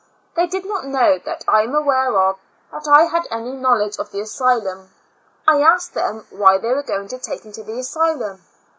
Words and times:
They 0.35 0.47
did 0.47 0.65
not 0.65 0.87
know, 0.87 1.19
that 1.19 1.43
I 1.47 1.61
am 1.61 1.75
aware 1.75 2.17
of, 2.17 2.39
that 2.71 2.87
I 2.87 3.03
had 3.03 3.27
any 3.29 3.51
knowledge 3.51 3.97
of 3.99 4.09
the 4.09 4.19
asylum. 4.21 4.89
I 5.47 5.61
asked 5.61 5.93
them 5.93 6.25
why 6.31 6.57
they 6.57 6.69
were 6.73 6.81
going 6.81 7.07
to 7.09 7.19
take 7.19 7.43
him 7.45 7.51
to 7.51 7.63
the 7.63 7.77
asylum? 7.77 8.41